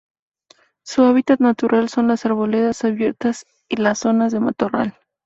[0.83, 4.97] Su hábitat natural son las arboledas abiertas y las zonas de matorral.